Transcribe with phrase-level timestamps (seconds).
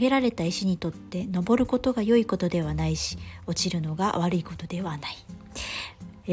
[0.00, 5.16] げられた石にとって登ることが良いことではないし落ちるのが悪いことではない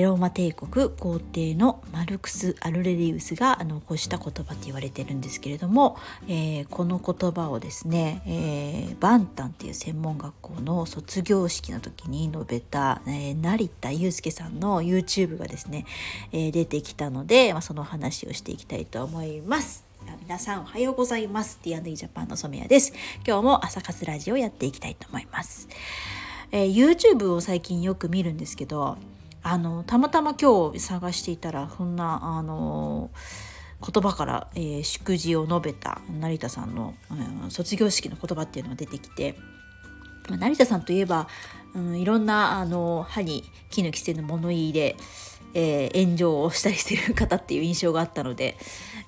[0.03, 5.97] ローマ帝国皇帝のマルクス・アルレリウスが残した言葉と言われてるんですけれども、
[6.27, 15.85] えー、この言葉をですね、えー、バンタンっていう専門学校の卒業式の時に述べた、えー、成田悠介さんの YouTube がですね、
[16.31, 19.86] えー、出てきたので、まあ、その話をしていきたいと思います。
[20.21, 21.59] 皆さんおはようございます。
[21.63, 22.93] D&E ジャパンの染谷です。
[23.25, 25.67] 今日も朝活ラジオやっていきたいと思います。
[26.51, 28.97] えー、YouTube を最近よく見るんですけど、
[29.43, 33.09] あのたまたま今日探していたらそんなあの
[33.81, 36.93] 言葉から、えー、祝辞を述べた成田さんの、
[37.43, 39.35] うん、卒業式の言葉っていうのが出てきて、
[40.27, 41.27] まあ、成田さんといえば、
[41.73, 44.95] うん、いろんなあの歯に木の規制の物言いで、
[45.53, 48.57] えー、炎上をしたりしてる方っていう印象があったので、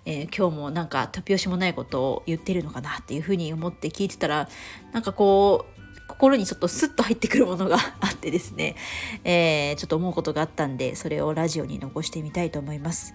[0.05, 4.49] えー、今日もなんか突拍子もないことを言ってるのかなっていうふうに思って聞いてたら
[4.91, 8.75] なんかこう心にちょっとスッと入ってくるものがあってですね、
[9.23, 13.13] えー、ちょっと思うことがあったんでそれをラジオに残してみたいと思います。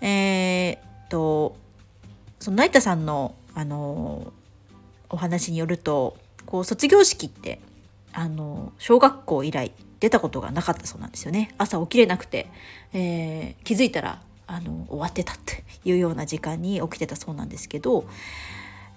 [0.00, 1.56] えー、と
[2.40, 4.32] その成田さんのあの
[5.08, 7.60] お話によるとこう卒業式って
[8.12, 11.54] あの小学校以来出たことがなかったそうなんですよね。
[11.58, 12.48] 朝起きれなくて、
[12.92, 18.04] えー、気づいたらあの終わってたっていうような時間に起きてたそうなんですけど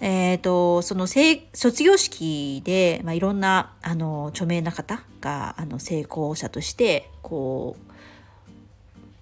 [0.02, 7.78] えーと、その卒業式で、まあ、いろんなあの著名な方があの成功者としてこ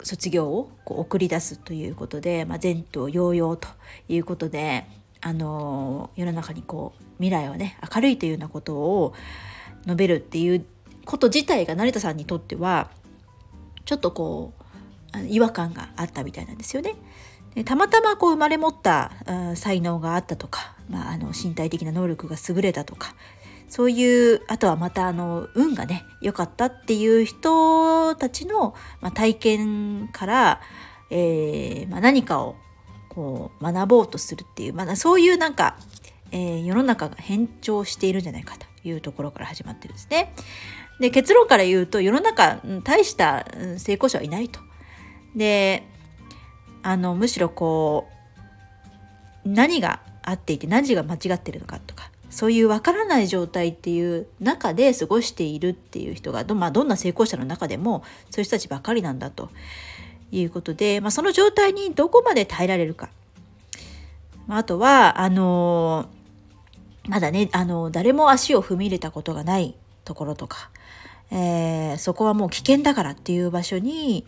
[0.01, 3.67] う卒業をこう送り出すということで、まあ、前途洋々と
[4.09, 4.85] いうことで
[5.21, 9.13] あの世の中にこう未来はね明るいというようなことを
[9.83, 10.65] 述べるっていう
[11.05, 12.89] こと自体が成田さんにとっては
[13.85, 14.53] ちょっとこ
[15.15, 16.95] う違和感があったみたいなんですよね。
[17.55, 19.11] でたまたまこう生まれ持った、
[19.55, 23.13] 才能があったとか、まあ、あの身体的な能力が優れたとか
[23.69, 30.61] そういうあとはまたあの運がね良かったっていう人たちの、まあ、体験から、
[31.09, 32.55] えーまあ、何かを
[33.09, 35.77] こう学ぼうとするっていう、まあ、そういうなんか、
[36.31, 40.33] えー、世の中が変調しているんじゃないかというところから始まってるんですね。
[40.99, 43.45] で結論から言うと世の中大した
[43.77, 44.59] 成功者はいないと。
[45.35, 45.83] で
[46.83, 48.07] あのむしろこ
[49.45, 59.49] う何が合っていて何が間違ってるのかとかそういうわからない状態っていう中で過ごしているっていう人がど,、まあ、どんな成功者の中でもそういう人たちばかりなんだと
[60.31, 63.09] いうことで、まあ、その状態にどこまで耐えられるか。
[64.49, 66.07] あとはあの
[67.07, 69.75] まだねあの誰も足を踏み入れたことがない
[70.05, 70.69] ところとか、
[71.31, 74.25] えー、そこはもう危険だからっていう場所に、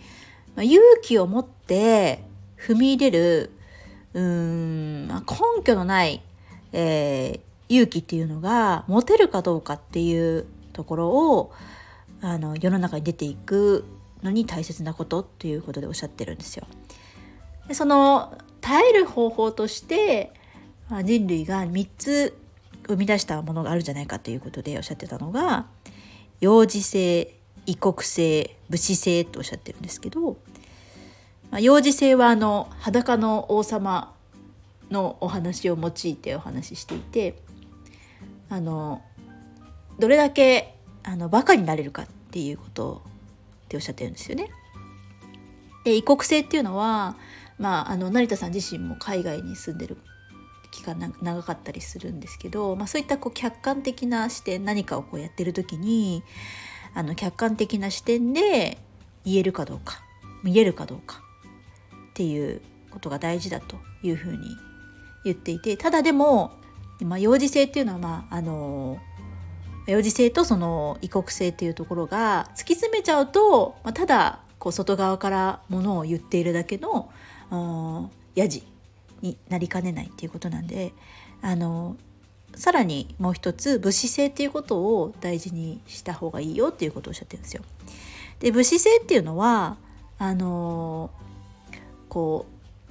[0.55, 2.23] まあ、勇気を持って
[2.57, 3.51] 踏み入れる
[4.13, 5.15] うーん根
[5.63, 6.21] 拠のない、
[6.73, 11.53] えー、勇気っていうのが持てるかどうかっていうところを
[12.21, 13.85] あの世の中に出ていく
[14.23, 16.65] のに大切なことっていうことでおっしゃってるんですよ。
[17.67, 20.33] でその耐える方法として、
[20.89, 22.37] まあ、人類が3つ
[22.87, 25.65] 生み出したものがあるんじゃないかということでおっしゃってたのが
[26.39, 27.33] 幼児性
[27.65, 30.37] 異国性武士性とおっしゃってるんですけど
[31.51, 34.13] まあ、幼児性はあの裸の王様
[34.91, 37.35] のお話を用いてお話ししていて
[38.49, 39.01] あの
[39.99, 43.01] どれだけあのバカになれるかっていうこと
[43.65, 44.49] っておっしゃってるんですよね。
[45.83, 47.15] で異国性っていうのは、
[47.57, 49.97] まあ、あの成田さん自身も海外に住んでる
[50.75, 56.21] 期間長かったりするんですけど、まあ、そういったこう客観的な視点何かをこうやってる時に
[56.93, 58.77] あの客観的な視点で
[59.23, 60.01] 言えるかどうか
[60.43, 61.21] 見えるかどうか
[62.09, 64.37] っていうことが大事だというふうに
[65.23, 66.51] 言っていてただでも、
[67.01, 68.99] まあ、幼児性っていうのは、まあ、あの
[69.87, 77.11] 幼児性とその異国性っていうところが突き詰めちゃうと、まあ、ただこう外側からものを言っているだけの
[78.35, 78.74] やじ。
[79.25, 80.93] になりかねないっていうことなんで
[81.41, 81.97] あの
[82.55, 87.63] さらにもう一つ武士性っていうことを大事にした方がいいよっていうことをおっしゃってるんですよ。
[88.39, 89.77] で武士性っていうのは
[90.17, 91.09] あの
[92.07, 92.45] こ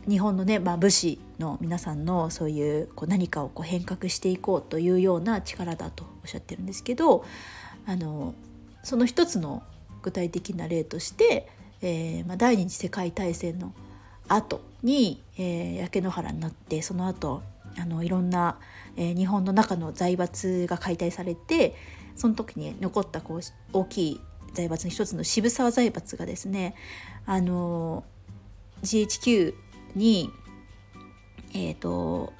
[0.06, 7.24] う日本のね、まあ、武士の皆さんのそういうこう何かをこう変革していこうというような力だとおっしゃってるんですけど
[7.86, 8.34] あの
[8.82, 9.62] その一つの
[10.02, 11.48] 具体的な例として、
[11.80, 13.72] えーまあ、第二次世界大戦の
[14.28, 17.42] 後に、えー、焼け野原になってその後
[17.78, 18.58] あのいろんな、
[18.96, 21.74] えー、日本の中の財閥が解体されて
[22.16, 23.40] その時に残ったこう
[23.72, 24.20] 大きい
[24.52, 26.74] 財閥の一つの渋沢財閥がですね
[27.26, 28.04] あの
[28.82, 29.54] GHQ
[29.96, 30.30] に、
[31.52, 32.32] えーと、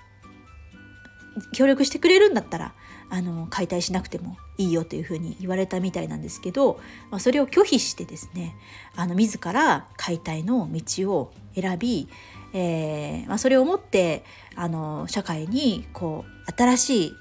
[1.53, 2.75] 協力してくれるんだったら
[3.11, 6.81] あの解体しなくてもいいよというふうに言われたみたいなんですけど、
[7.11, 8.57] まあ、それを拒否してですね
[8.97, 12.09] あの自ら解体の道を選び、
[12.53, 14.25] えーまあ、それをもって
[14.57, 17.13] あの社会にこう新しい、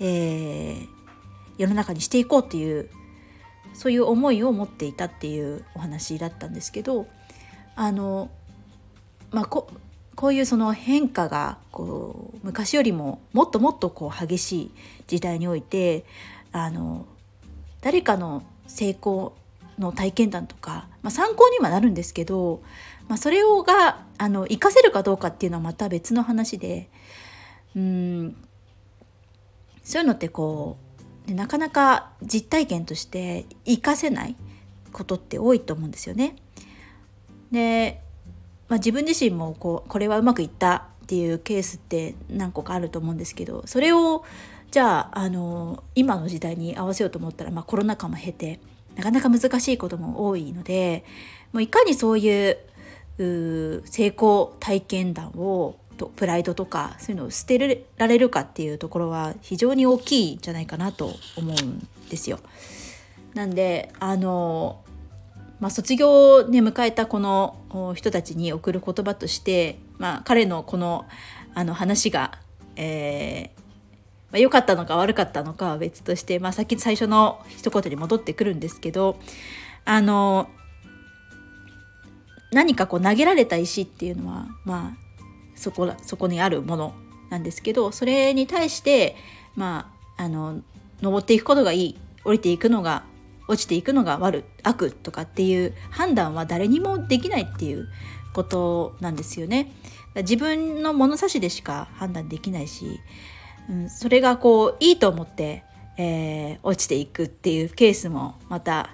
[0.00, 0.86] えー、
[1.58, 2.88] 世の中にしていこうっていう
[3.72, 7.06] そういう思いを持っていたっていうお話だったんですけど
[7.76, 8.30] あの、
[9.30, 9.68] まあ、こ
[10.16, 14.70] こういうその変化がこう昔よりももっともっとこう激しい
[15.06, 16.04] 時代において
[16.52, 17.06] あの
[17.80, 19.34] 誰かの成功
[19.78, 22.62] の体験談とか、まあ、参考にはなるんですけど、
[23.08, 26.88] まあ、それをがあの活かせるかどうかっていうのはまた別の話で
[27.74, 28.36] うん
[29.82, 30.76] そういうのってこ
[31.28, 34.36] うなかなか実体験として活かせない
[34.92, 36.36] ことって多いと思うんですよね。
[37.50, 38.00] で
[38.70, 44.24] まあ、自分自身もこうこれはうまくいったっていうケースって何個かあると思うんですけどそれを
[44.70, 48.60] じゃああの今の時代に合わせようと思ったら、まあ、コロナ禍も経て
[48.94, 51.04] なかなか難しいことも多いので
[51.52, 52.58] もういかにそういう
[53.18, 62.38] 成功体験談をとプライドとかそういうのを捨てられるかっていうところは非常に大きいんじゃないかなと思うんですよ。
[63.34, 64.80] なんであの
[65.60, 71.06] まあ、卒業を、ね、迎えたこの人たちに送る言葉として、まあ、彼のこの
[71.54, 72.38] あの話が、
[72.76, 73.60] えー
[74.30, 79.18] まあ、良かったのか悪かったのかは別として、まあ、さっき最初の一言に戻ってくるんですけど
[79.84, 80.48] あの
[82.52, 86.94] 何かこう投げられた石っていうのは、まあ、そこそこにあるもの
[87.30, 89.16] なんですけどそれに対して、
[89.56, 90.60] まあ、あの
[91.00, 93.04] 登っていくことがいい降りていくのが
[93.50, 97.88] 落ちていくのが悪悪とかっていう判断は誰にもできないっていう
[98.32, 99.72] ことなんですよね。
[100.14, 103.00] 自分の物差しでしか判断できないし、
[103.68, 105.64] うん、それがこういいと思って、
[105.96, 108.90] えー、落ちていくっていうケースもまた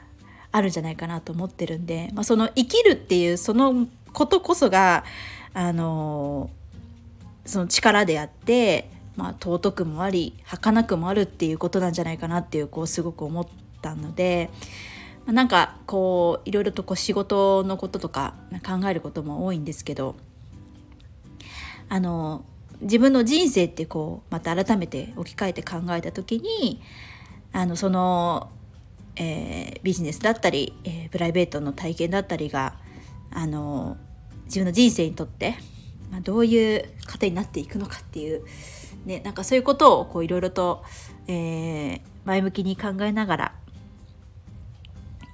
[0.53, 5.05] あるんじゃないかなと思ってるんで、まあ、その生きるっていうそのことこそが
[5.53, 6.49] あの
[7.45, 14.51] その力であって、まあ、尊くもあり儚くもあるっていうことなんじゃないかなっていうこうすごく思ってったので
[15.27, 18.35] なんかこういろいろとこう仕事のこととか
[18.65, 20.17] 考えることも多いんですけど
[21.89, 22.45] あの
[22.81, 26.81] 自分の人生ってこうまた改めて置き換えて考えた時に
[27.53, 28.51] あのその、
[29.17, 32.75] えー、ビジネスだったり、えー、プライベートの体験だったりが
[33.31, 33.97] あの
[34.45, 35.57] 自分の人生にとって、
[36.11, 38.45] まあ、どういう糧になっていくのかっていう、
[39.07, 40.85] ね、なんかそういうことをいろいろと、
[41.27, 43.53] えー、前向きに考えながら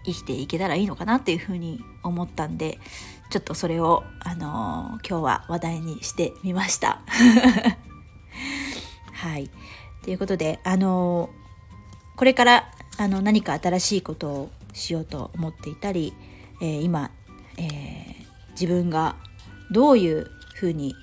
[0.04, 2.78] 生きていけたらいいのかなっていうふうに思ったんで
[3.32, 7.00] ちょっとそれを、あのー、今日は話題にしてみました。
[9.10, 9.48] はい。
[10.02, 16.12] ということで、あのー、これからあの何か新しいことをしようと思っていたり、
[16.60, 17.10] えー、今、
[17.56, 18.16] え、
[18.50, 19.16] 自分が
[19.70, 20.94] どういうふうに、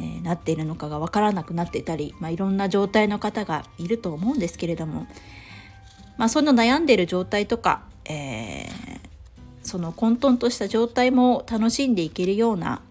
[0.00, 5.06] え、なっているのかが分からなくなっていたり、まあ、いろんな状態の方がいると思うんですけれども、
[6.18, 9.00] まあ、その悩んでいる状態とか、えー、
[9.62, 12.82] その混沌とした状態も楽しんでいけるような、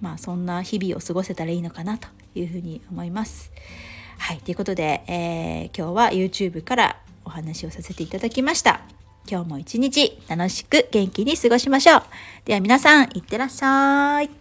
[0.00, 3.52] まあ、そんな日々を過ごせたらいいのかなというふうに思います。
[4.18, 8.82] はい、ということで、えー、今日は YouTube からお話をさせていただきました。
[9.28, 12.02] 今日も一日楽しく元気に過ごしましょう。
[12.44, 14.39] では皆さん、いってらっしゃい。